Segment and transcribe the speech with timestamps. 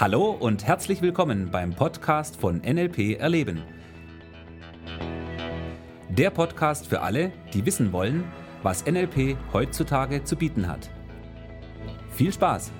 [0.00, 3.62] Hallo und herzlich willkommen beim Podcast von NLP Erleben.
[6.08, 8.24] Der Podcast für alle, die wissen wollen,
[8.62, 10.88] was NLP heutzutage zu bieten hat.
[12.12, 12.70] Viel Spaß!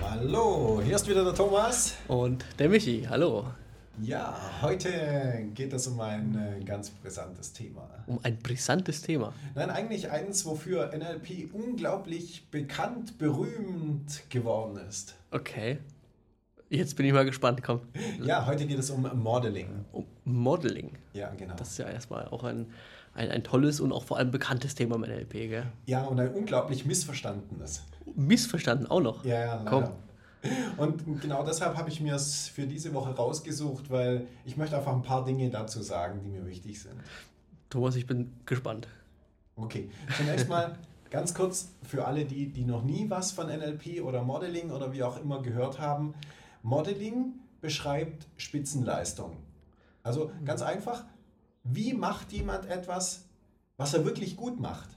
[0.00, 1.96] Hallo, hier ist wieder der Thomas.
[2.06, 3.46] Und der Michi, hallo.
[4.02, 4.90] Ja, heute
[5.54, 7.88] geht es um ein äh, ganz brisantes Thema.
[8.06, 9.34] Um ein brisantes Thema.
[9.54, 15.16] Nein, eigentlich eins, wofür NLP unglaublich bekannt, berühmt geworden ist.
[15.30, 15.78] Okay.
[16.70, 17.80] Jetzt bin ich mal gespannt, komm.
[18.22, 19.84] Ja, heute geht es um Modeling.
[19.92, 20.92] Um Modeling.
[21.12, 21.54] Ja, genau.
[21.56, 22.66] Das ist ja erstmal auch ein,
[23.12, 25.66] ein, ein tolles und auch vor allem bekanntes Thema im NLP, gell?
[25.86, 27.82] Ja, und ein unglaublich missverstandenes.
[28.14, 29.24] Missverstanden auch noch.
[29.24, 29.90] Ja, ja, Komm.
[30.76, 34.94] Und genau deshalb habe ich mir es für diese Woche rausgesucht, weil ich möchte einfach
[34.94, 36.94] ein paar Dinge dazu sagen, die mir wichtig sind.
[37.68, 38.88] Thomas, ich bin gespannt.
[39.56, 40.78] Okay, zunächst mal
[41.10, 45.02] ganz kurz für alle, die, die noch nie was von NLP oder Modeling oder wie
[45.02, 46.14] auch immer gehört haben.
[46.62, 49.36] Modeling beschreibt Spitzenleistung.
[50.02, 51.04] Also ganz einfach,
[51.62, 53.26] wie macht jemand etwas,
[53.76, 54.88] was er wirklich gut macht?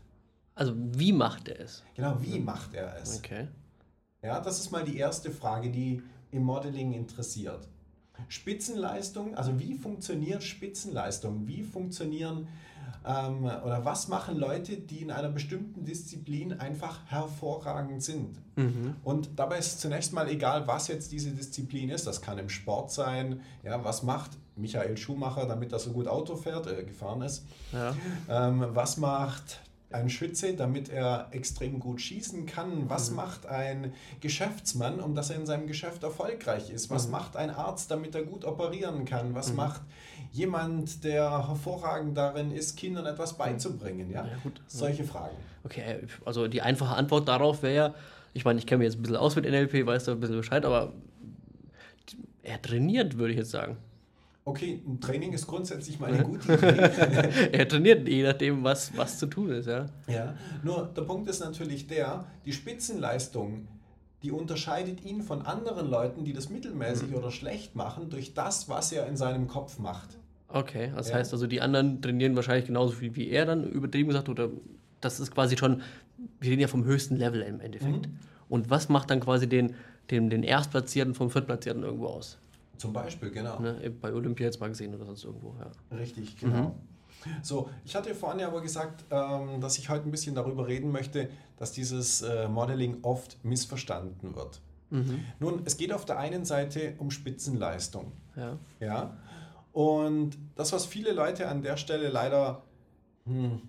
[0.55, 1.83] Also, wie macht er es?
[1.95, 3.17] Genau, wie macht er es?
[3.17, 3.47] Okay.
[4.23, 7.67] Ja, das ist mal die erste Frage, die im Modeling interessiert.
[8.29, 11.47] Spitzenleistung, also wie funktioniert Spitzenleistung?
[11.47, 12.47] Wie funktionieren
[13.05, 18.37] ähm, oder was machen Leute, die in einer bestimmten Disziplin einfach hervorragend sind?
[18.55, 18.95] Mhm.
[19.03, 22.07] Und dabei ist zunächst mal egal, was jetzt diese Disziplin ist.
[22.07, 23.41] Das kann im Sport sein.
[23.63, 27.45] Ja, was macht Michael Schumacher, damit er so gut Auto fährt, äh, gefahren ist?
[27.73, 27.95] Ja.
[28.29, 29.59] Ähm, was macht
[29.93, 32.89] ein Schütze, damit er extrem gut schießen kann?
[32.89, 36.89] Was macht ein Geschäftsmann, um dass er in seinem Geschäft erfolgreich ist?
[36.89, 39.35] Was macht ein Arzt, damit er gut operieren kann?
[39.35, 39.81] Was macht
[40.31, 44.09] jemand, der hervorragend darin ist, Kindern etwas beizubringen?
[44.11, 45.35] Ja, Ja, solche Fragen.
[45.63, 47.95] Okay, also die einfache Antwort darauf wäre ja,
[48.33, 50.37] ich meine, ich kenne mich jetzt ein bisschen aus mit NLP, weiß da ein bisschen
[50.37, 50.91] Bescheid, aber
[52.41, 53.77] er trainiert, würde ich jetzt sagen.
[54.45, 57.49] Okay, ein Training ist grundsätzlich mal eine gute Idee.
[57.53, 59.85] er trainiert, je nachdem, was, was zu tun ist, ja.
[60.07, 63.67] Ja, nur der Punkt ist natürlich der, die Spitzenleistung,
[64.21, 68.91] die unterscheidet ihn von anderen Leuten, die das mittelmäßig oder schlecht machen, durch das, was
[68.91, 70.09] er in seinem Kopf macht.
[70.49, 71.15] Okay, das Ja.
[71.15, 74.49] heißt also, die anderen trainieren wahrscheinlich genauso viel wie er dann übertrieben gesagt, oder
[75.01, 75.81] das ist quasi schon,
[76.39, 78.09] wir reden ja vom höchsten Level im Endeffekt.
[78.49, 79.75] Und was macht dann quasi den,
[80.11, 82.37] den, den Erstplatzierten vom Viertplatzierten irgendwo aus?
[82.77, 83.59] Zum Beispiel, genau.
[83.59, 83.91] Ne?
[84.01, 85.97] Bei Olympia jetzt mal gesehen oder sonst irgendwo, ja.
[85.97, 86.75] Richtig, genau.
[87.41, 90.91] So, ich hatte vorhin ja aber gesagt, ähm, dass ich heute ein bisschen darüber reden
[90.91, 94.61] möchte, dass dieses äh, Modeling oft missverstanden wird.
[95.39, 98.11] Nun, es geht auf der einen Seite um Spitzenleistung.
[98.35, 98.59] ja.
[98.79, 99.17] Ja.
[99.73, 102.61] Und das, was viele Leute an der Stelle leider,
[103.25, 103.59] hm,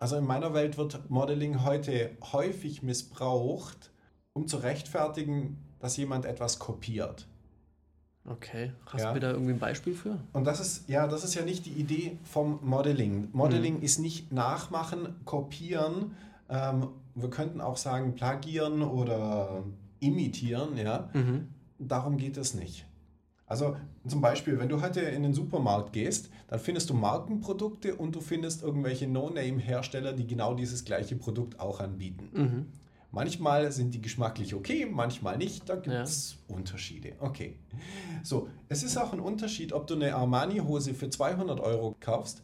[0.00, 3.92] also in meiner Welt wird Modeling heute häufig missbraucht,
[4.32, 7.28] um zu rechtfertigen, dass jemand etwas kopiert.
[8.30, 9.08] Okay, hast Ja.
[9.08, 10.18] du mir da irgendwie ein Beispiel für?
[10.32, 13.28] Und das ist ja, das ist ja nicht die Idee vom Modeling.
[13.32, 13.82] Modeling Mhm.
[13.82, 16.12] ist nicht nachmachen, kopieren.
[16.48, 19.64] Ähm, wir könnten auch sagen plagieren oder
[19.98, 20.76] imitieren.
[20.76, 21.48] Ja, Mhm.
[21.78, 22.86] darum geht es nicht.
[23.46, 23.76] Also
[24.06, 28.20] zum Beispiel, wenn du heute in den Supermarkt gehst, dann findest du Markenprodukte und du
[28.20, 32.28] findest irgendwelche No-Name-Hersteller, die genau dieses gleiche Produkt auch anbieten.
[32.32, 32.66] Mhm.
[33.12, 35.68] Manchmal sind die geschmacklich okay, manchmal nicht.
[35.68, 37.14] Da gibt es Unterschiede.
[37.18, 37.58] Okay.
[38.22, 42.42] So, es ist auch ein Unterschied, ob du eine Armani-Hose für 200 Euro kaufst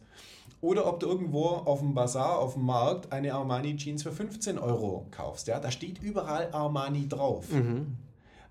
[0.59, 5.07] oder ob du irgendwo auf dem Bazar, auf dem Markt eine Armani-Jeans für 15 Euro
[5.11, 5.47] kaufst.
[5.47, 7.49] Ja, da steht überall Armani drauf.
[7.51, 7.95] Mhm.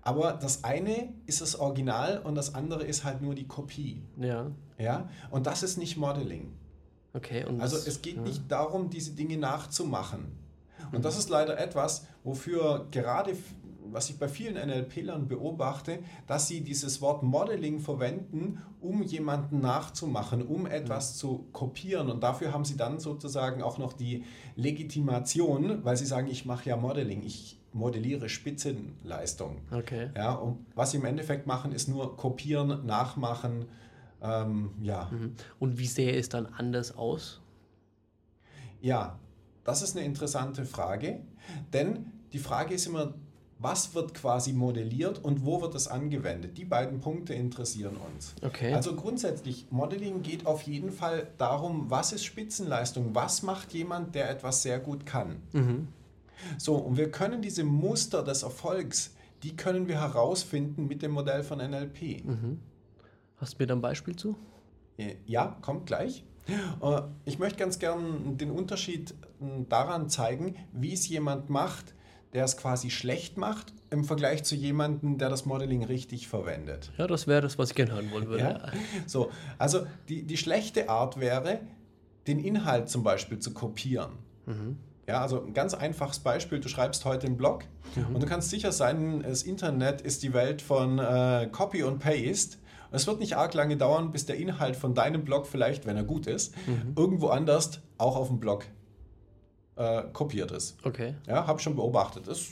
[0.01, 4.01] Aber das eine ist das Original und das andere ist halt nur die Kopie.
[4.17, 6.53] Ja, Ja, und das ist nicht Modeling.
[7.13, 7.45] okay.
[7.59, 8.21] Also es geht ja.
[8.21, 10.46] nicht darum, diese Dinge nachzumachen.
[10.91, 13.33] Und das ist leider etwas, wofür gerade,
[13.91, 20.45] was ich bei vielen NLP-Lern beobachte, dass sie dieses Wort Modeling verwenden, um jemanden nachzumachen,
[20.45, 22.09] um etwas zu kopieren.
[22.09, 24.23] Und dafür haben sie dann sozusagen auch noch die
[24.55, 29.57] Legitimation, weil sie sagen, ich mache ja Modeling, ich modelliere Spitzenleistung.
[29.71, 30.09] Okay.
[30.15, 33.65] Ja, und was sie im Endeffekt machen, ist nur kopieren, nachmachen.
[34.21, 35.35] Ähm, ja, Mhm.
[35.59, 37.39] Und wie sähe es dann anders aus?
[38.81, 39.19] Ja,
[39.67, 41.19] das ist eine interessante Frage,
[41.73, 43.13] denn die Frage ist immer,
[43.59, 46.57] was wird quasi modelliert und wo wird es angewendet?
[46.57, 48.33] Die beiden Punkte interessieren uns.
[48.41, 48.73] Okay.
[48.73, 53.13] Also grundsätzlich, Modeling geht auf jeden Fall darum, was ist Spitzenleistung?
[53.13, 55.41] Was macht jemand, der etwas sehr gut kann?
[55.51, 55.89] mhm.
[56.59, 61.43] So, und wir können diese Muster des Erfolgs, die können wir herausfinden mit dem Modell
[61.43, 62.23] von NLP.
[62.23, 62.59] Mhm.
[63.37, 64.37] Hast du mir da ein Beispiel zu?
[65.25, 66.23] Ja, kommt gleich.
[66.81, 71.93] Äh, Ich möchte ganz gern den Unterschied m, daran zeigen, wie es jemand macht,
[72.33, 76.91] der es quasi schlecht macht, im Vergleich zu jemandem, der das Modeling richtig verwendet.
[76.97, 78.43] Ja, das wäre das, was ich gerne hören wollen würde.
[78.43, 78.71] Ja?
[79.05, 81.61] So, also die, die schlechte Art wäre,
[82.27, 84.11] den Inhalt zum Beispiel zu kopieren.
[85.07, 87.63] Ja, also ein ganz einfaches Beispiel, du schreibst heute einen Blog
[88.13, 92.57] und du kannst sicher sein, das Internet ist die Welt von äh, Copy und Paste.
[92.89, 95.97] Und es wird nicht arg lange dauern, bis der Inhalt von deinem Blog vielleicht, wenn
[95.97, 96.55] er gut ist,
[96.95, 98.65] irgendwo anders auch auf dem Blog
[99.75, 100.77] äh, kopiert ist.
[100.85, 101.15] Okay.
[101.27, 102.27] Ja, habe schon beobachtet.
[102.27, 102.47] Das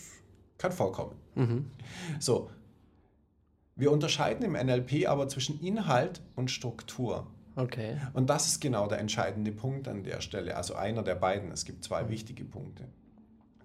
[0.58, 1.16] kann vorkommen.
[2.20, 2.50] So,
[3.76, 7.28] wir unterscheiden im NLP aber zwischen Inhalt und Struktur.
[7.58, 7.98] Okay.
[8.14, 11.52] Und das ist genau der entscheidende Punkt an der Stelle, also einer der beiden.
[11.52, 12.86] Es gibt zwei wichtige Punkte.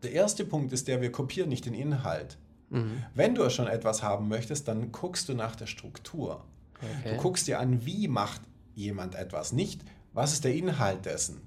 [0.02, 2.38] Der erste Punkt ist der, wir kopieren nicht den Inhalt.
[3.14, 6.44] Wenn du schon etwas haben möchtest, dann guckst du nach der Struktur.
[6.82, 7.14] Okay.
[7.14, 8.40] Du guckst dir an, wie macht
[8.74, 9.82] jemand etwas, nicht
[10.12, 11.40] was ist der Inhalt dessen.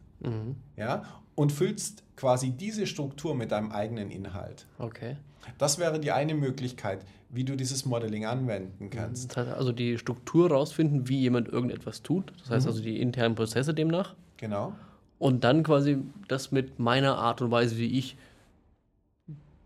[0.78, 1.04] Ja?
[1.36, 4.68] Und füllst quasi diese Struktur mit deinem eigenen Inhalt.
[4.78, 5.18] Okay.
[5.58, 9.32] Das wäre die eine Möglichkeit, wie du dieses Modeling anwenden kannst.
[9.32, 12.32] Das heißt also die Struktur rausfinden, wie jemand irgendetwas tut.
[12.40, 14.16] Das heißt also die internen Prozesse demnach.
[14.38, 14.74] Genau.
[15.20, 15.98] Und dann quasi
[16.28, 18.16] das mit meiner Art und Weise, wie ich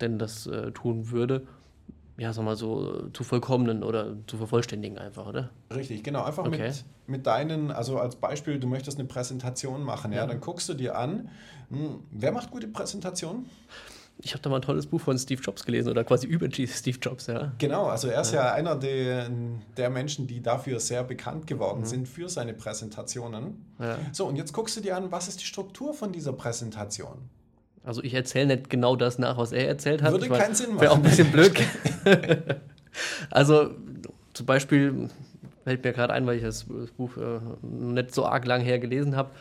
[0.01, 1.45] denn das äh, tun würde,
[2.17, 5.51] ja, sag mal so, zu vollkommnen oder zu vervollständigen einfach, oder?
[5.73, 6.23] Richtig, genau.
[6.23, 6.69] Einfach Okay.
[6.69, 10.27] mit, mit deinen, also als Beispiel, du möchtest eine Präsentation machen, ja, Ja.
[10.27, 11.29] dann guckst du dir an,
[11.69, 13.45] hm, wer macht gute Präsentationen?
[14.19, 16.97] Ich habe da mal ein tolles Buch von Steve Jobs gelesen oder quasi über Steve
[16.99, 17.53] Jobs, ja.
[17.59, 19.29] Genau, also er ist ja, einer der,
[19.77, 21.85] der Menschen, die dafür sehr bekannt geworden Mhm.
[21.85, 23.63] sind für seine Präsentationen.
[23.79, 23.99] ja.
[24.13, 27.29] So, und jetzt guckst du dir an, was ist die Struktur von dieser Präsentation?
[27.83, 30.11] Also ich erzähle nicht genau das nach, was er erzählt hat.
[30.11, 31.09] Würde Ich mein, keinen Sinn Wäre auch ein machen.
[31.09, 31.53] bisschen blöd.
[33.31, 33.71] also
[34.33, 35.09] zum Beispiel
[35.63, 36.65] fällt mir gerade ein, weil ich das
[36.97, 39.31] Buch äh, nicht so arg lang her gelesen habe.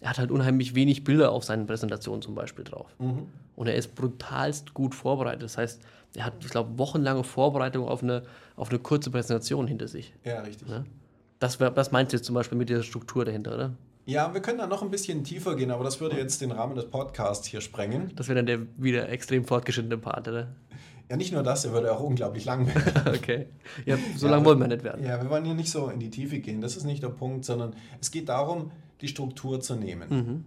[0.00, 2.86] Er hat halt unheimlich wenig Bilder auf seinen Präsentationen zum Beispiel drauf.
[2.98, 3.28] Mhm.
[3.54, 5.42] Und er ist brutalst gut vorbereitet.
[5.42, 5.80] Das heißt,
[6.16, 8.22] er hat, ich glaube, wochenlange Vorbereitung auf eine,
[8.56, 10.12] auf eine kurze Präsentation hinter sich.
[10.24, 10.68] Ja, richtig.
[10.68, 10.84] Ne?
[11.38, 13.70] Das, das meinst du jetzt zum Beispiel mit dieser Struktur dahinter, oder?
[14.04, 16.74] Ja, wir können da noch ein bisschen tiefer gehen, aber das würde jetzt den Rahmen
[16.74, 18.12] des Podcasts hier sprengen.
[18.16, 20.56] Das wäre dann der wieder extrem fortgeschrittene Part, oder?
[21.08, 23.02] Ja, nicht nur das, er würde auch unglaublich lang werden.
[23.16, 23.46] Okay.
[23.86, 25.04] Ja, so Ja, lange aber- wollen wir nicht werden.
[25.04, 27.44] Ja, wir wollen hier nicht so in die Tiefe gehen, das ist nicht der Punkt,
[27.44, 30.08] sondern es geht darum, die Struktur zu nehmen.
[30.08, 30.44] Mhm.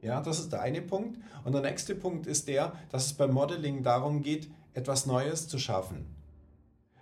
[0.00, 1.18] Ja, das ist der eine Punkt.
[1.44, 5.58] Und der nächste Punkt ist der, dass es beim Modeling darum geht, etwas Neues zu
[5.58, 6.06] schaffen.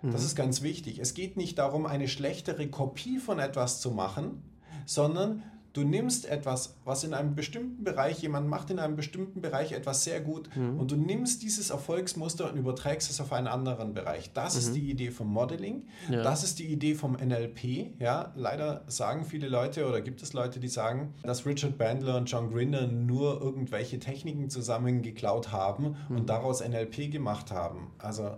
[0.03, 0.99] Das ist ganz wichtig.
[0.99, 4.43] Es geht nicht darum, eine schlechtere Kopie von etwas zu machen,
[4.85, 5.41] sondern
[5.77, 10.03] du nimmst etwas, was in einem bestimmten Bereich, jemand macht in einem bestimmten Bereich etwas
[10.03, 14.31] sehr gut und du nimmst dieses Erfolgsmuster und überträgst es auf einen anderen Bereich.
[14.33, 15.83] Das ist die Idee vom Modeling.
[16.09, 16.23] Ja.
[16.23, 17.99] Das ist die Idee vom NLP.
[17.99, 22.25] Ja, leider sagen viele Leute oder gibt es Leute, die sagen, dass Richard Bandler und
[22.25, 27.91] John Grinder nur irgendwelche Techniken zusammengeklaut haben und daraus NLP gemacht haben.
[27.99, 28.31] Also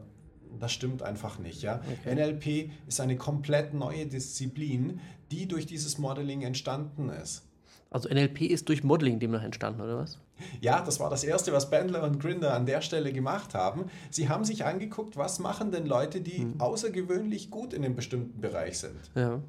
[0.59, 1.61] das stimmt einfach nicht.
[1.61, 1.81] Ja?
[2.05, 4.99] NLP ist eine komplett neue Disziplin,
[5.31, 7.43] die durch dieses Modeling entstanden ist.
[7.91, 10.19] Also NLP ist durch Modeling demnach entstanden, oder was?
[10.61, 13.85] Ja, das war das Erste, was Bandler und Grinder an der Stelle gemacht haben.
[14.11, 18.77] Sie haben sich angeguckt, was machen denn Leute, die außergewöhnlich gut in einem bestimmten Bereich
[18.77, 18.99] sind.
[19.15, 19.41] Ja.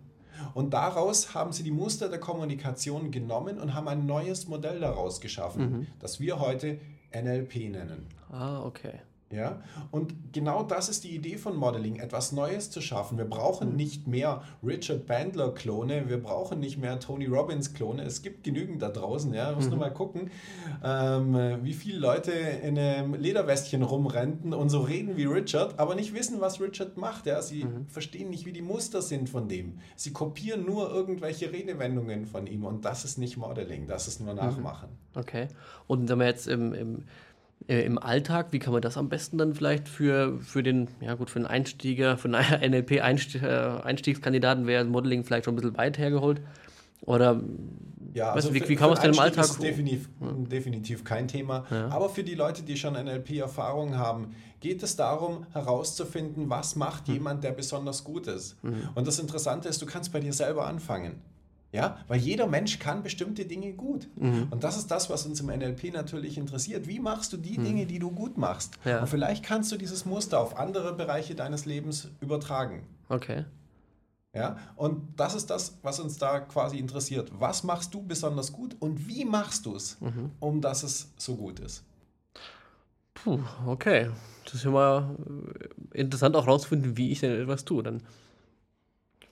[0.55, 5.21] Und daraus haben sie die Muster der Kommunikation genommen und haben ein neues Modell daraus
[5.21, 6.81] geschaffen, das wir heute
[7.15, 8.07] NLP nennen.
[8.31, 9.01] Ah, okay.
[9.33, 9.63] Ja?
[9.93, 13.17] Und genau das ist die Idee von Modeling, etwas Neues zu schaffen.
[13.17, 18.03] Wir brauchen nicht mehr Richard Bandler-Klone, wir brauchen nicht mehr Tony Robbins-Klone.
[18.03, 19.33] Es gibt genügend da draußen.
[19.33, 19.51] Ja?
[19.51, 20.31] Du musst nur mal gucken,
[20.83, 26.13] ähm, wie viele Leute in einem Lederwestchen rumrennen und so reden wie Richard, aber nicht
[26.13, 27.27] wissen, was Richard macht.
[27.27, 27.41] Ja?
[27.41, 29.79] Sie verstehen nicht, wie die Muster sind von dem.
[29.95, 34.35] Sie kopieren nur irgendwelche Redewendungen von ihm und das ist nicht Modeling, das ist nur
[34.35, 34.89] Nachmachen.
[35.15, 35.49] Okay.
[35.87, 37.05] Und wenn wir jetzt im, im,
[37.69, 41.15] äh, im Alltag, wie kann man das am besten dann vielleicht für, für den, ja
[41.15, 46.41] gut, für einen Einstieger, für einen NLP-Einstiegskandidaten wäre Modeling vielleicht schon ein bisschen weit hergeholt?
[47.03, 47.41] Oder
[48.13, 51.29] Ja, also wie- wie kann man es denn im Alltag- Ist es definitiv, definitiv kein
[51.29, 51.65] Thema.
[51.91, 57.43] Aber für die Leute, die schon NLP-Erfahrung haben, geht es darum, herauszufinden, was macht jemand,
[57.45, 58.57] der besonders gut ist.
[58.95, 61.23] Und das Interessante ist, du kannst bei dir selber anfangen.
[61.73, 64.09] Ja, weil jeder Mensch kann bestimmte Dinge gut.
[64.51, 66.89] Und das ist das, was uns im NLP natürlich interessiert.
[66.89, 68.75] Wie machst du die Dinge, die du gut machst?
[68.85, 69.01] Ja.
[69.01, 72.83] Und vielleicht kannst du dieses Muster auf andere Bereiche deines Lebens übertragen.
[73.09, 73.45] okay.
[74.33, 77.33] Ja, und das ist das, was uns da quasi interessiert.
[77.41, 79.99] Was machst du besonders gut und wie machst du es,
[80.39, 81.83] um dass es so gut ist?
[83.15, 84.11] Puh, okay.
[84.45, 85.17] Das ist ja mal
[85.95, 87.83] äh, interessant auch rauszufinden, wie ich denn etwas tue.
[87.83, 88.03] Dann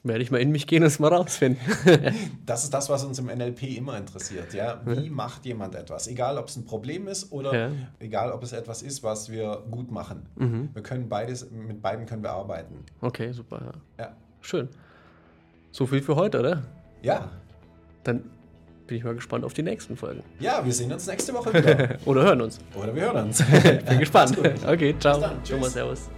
[0.05, 1.61] Werde ich mal in mich gehen und es mal rausfinden.
[2.47, 4.55] Das ist das, was uns im NLP immer interessiert.
[4.55, 4.81] Ja?
[4.85, 6.07] Wie macht jemand etwas?
[6.07, 7.71] Egal, ob es ein Problem ist oder Ja.
[7.99, 10.27] egal, ob es etwas ist, was wir gut machen.
[10.73, 12.85] Wir können beides, mit beiden können wir arbeiten.
[13.01, 13.61] Okay, super.
[13.99, 14.05] Ja.
[14.05, 14.17] Ja.
[14.41, 14.69] Schön.
[15.73, 16.63] So viel für heute, oder?
[17.03, 17.29] Ja.
[18.05, 18.23] Dann
[18.87, 20.23] bin ich mal gespannt auf die nächsten Folgen.
[20.41, 21.99] Ja, wir sehen uns nächste Woche wieder.
[22.07, 22.59] Oder hören uns.
[22.75, 23.43] Oder wir hören uns.
[23.89, 24.39] Bin gespannt.
[24.67, 25.19] Okay, ciao.
[25.19, 25.43] Bis dann.
[25.43, 25.51] Tschüss.
[25.57, 26.18] Thomas, servus.